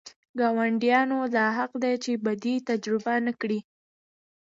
ګاونډیانو 0.39 1.19
دا 1.35 1.45
حق 1.57 1.71
دی 1.83 1.93
چې 2.03 2.11
بدي 2.25 2.55
تجربه 2.69 3.13
نه 3.25 3.33
کړي. 3.41 3.59